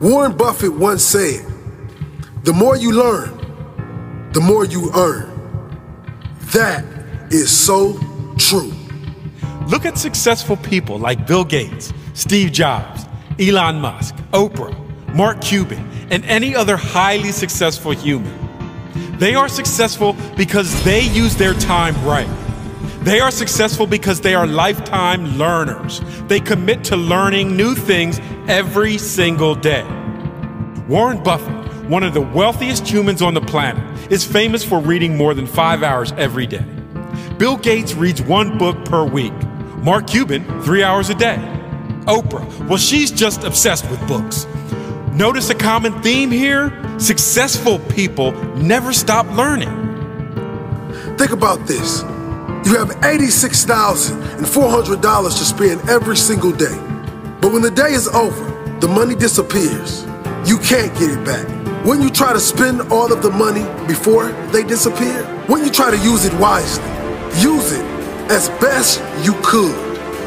[0.00, 1.44] Warren Buffett once said,
[2.42, 5.30] The more you learn, the more you earn.
[6.52, 6.84] That
[7.30, 7.98] is so
[8.36, 8.72] true.
[9.68, 13.06] Look at successful people like Bill Gates, Steve Jobs,
[13.38, 14.74] Elon Musk, Oprah,
[15.14, 18.32] Mark Cuban, and any other highly successful human.
[19.18, 22.28] They are successful because they use their time right.
[23.04, 26.00] They are successful because they are lifetime learners.
[26.26, 28.18] They commit to learning new things
[28.48, 29.84] every single day.
[30.88, 35.34] Warren Buffett, one of the wealthiest humans on the planet, is famous for reading more
[35.34, 36.64] than five hours every day.
[37.36, 39.34] Bill Gates reads one book per week.
[39.82, 41.36] Mark Cuban, three hours a day.
[42.06, 44.46] Oprah, well, she's just obsessed with books.
[45.12, 46.72] Notice a common theme here?
[46.98, 49.68] Successful people never stop learning.
[51.18, 52.02] Think about this.
[52.64, 56.74] You have $86,400 to spend every single day.
[57.42, 58.42] But when the day is over,
[58.80, 60.06] the money disappears.
[60.46, 61.46] You can't get it back.
[61.84, 65.90] When you try to spend all of the money before they disappear, when you try
[65.90, 66.88] to use it wisely,
[67.38, 67.84] use it
[68.30, 69.74] as best you could.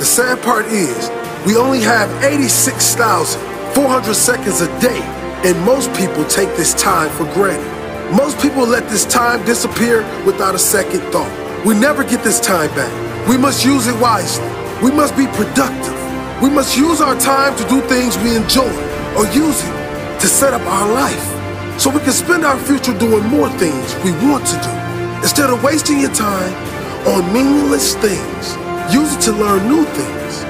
[0.00, 1.08] The sad part is,
[1.46, 5.00] we only have 86,400 seconds a day,
[5.48, 7.70] and most people take this time for granted.
[8.12, 11.43] Most people let this time disappear without a second thought.
[11.64, 12.92] We never get this time back.
[13.26, 14.44] We must use it wisely.
[14.82, 15.96] We must be productive.
[16.42, 18.68] We must use our time to do things we enjoy
[19.16, 23.24] or use it to set up our life so we can spend our future doing
[23.28, 24.68] more things we want to do.
[25.22, 26.52] Instead of wasting your time
[27.08, 28.56] on meaningless things,
[28.92, 30.40] use it to learn new things.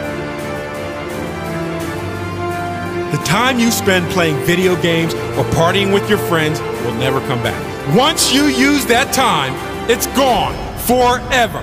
[3.16, 7.40] The time you spend playing video games or partying with your friends will never come
[7.44, 7.96] back.
[7.96, 9.54] Once you use that time,
[9.88, 11.62] it's gone forever.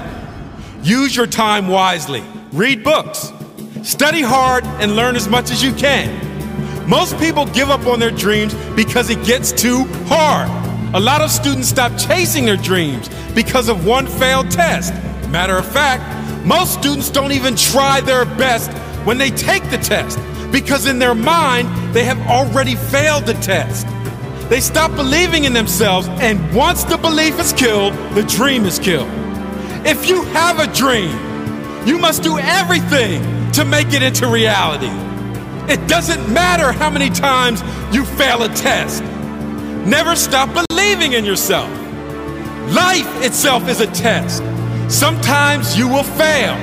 [0.83, 2.23] Use your time wisely.
[2.51, 3.31] Read books.
[3.83, 6.09] Study hard and learn as much as you can.
[6.89, 10.49] Most people give up on their dreams because it gets too hard.
[10.95, 14.93] A lot of students stop chasing their dreams because of one failed test.
[15.29, 16.03] Matter of fact,
[16.45, 18.71] most students don't even try their best
[19.05, 20.19] when they take the test
[20.51, 23.87] because in their mind, they have already failed the test.
[24.49, 29.09] They stop believing in themselves, and once the belief is killed, the dream is killed.
[29.83, 31.09] If you have a dream,
[31.87, 34.91] you must do everything to make it into reality.
[35.71, 39.03] It doesn't matter how many times you fail a test.
[39.85, 41.69] Never stop believing in yourself.
[42.71, 44.43] Life itself is a test.
[44.87, 46.55] Sometimes you will fail,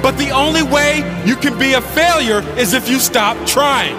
[0.00, 3.96] but the only way you can be a failure is if you stop trying.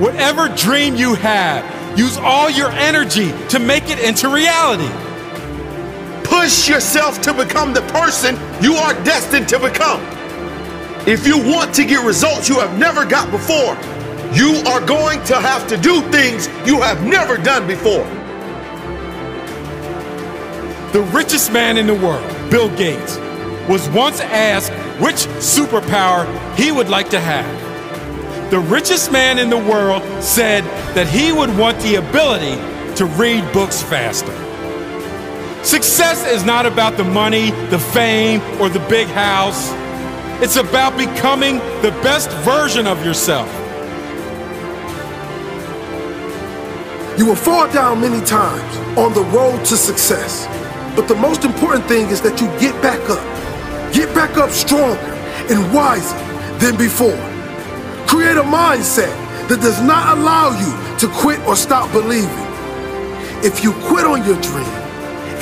[0.00, 5.07] Whatever dream you have, use all your energy to make it into reality.
[6.40, 10.00] Push yourself to become the person you are destined to become.
[11.04, 13.74] If you want to get results you have never got before,
[14.32, 18.04] you are going to have to do things you have never done before.
[20.92, 23.16] The richest man in the world, Bill Gates,
[23.68, 24.70] was once asked
[25.02, 26.24] which superpower
[26.54, 28.50] he would like to have.
[28.52, 30.62] The richest man in the world said
[30.94, 32.54] that he would want the ability
[32.94, 34.47] to read books faster.
[35.68, 39.70] Success is not about the money, the fame, or the big house.
[40.42, 43.46] It's about becoming the best version of yourself.
[47.18, 50.46] You will fall down many times on the road to success.
[50.96, 53.22] But the most important thing is that you get back up.
[53.92, 55.12] Get back up stronger
[55.50, 56.16] and wiser
[56.60, 57.20] than before.
[58.06, 59.12] Create a mindset
[59.50, 62.48] that does not allow you to quit or stop believing.
[63.44, 64.87] If you quit on your dream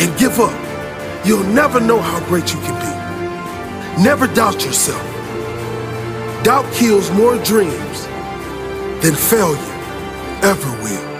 [0.01, 0.55] and give up,
[1.27, 4.03] you'll never know how great you can be.
[4.03, 5.03] Never doubt yourself.
[6.45, 8.07] Doubt kills more dreams
[9.03, 9.73] than failure
[10.43, 11.16] ever will.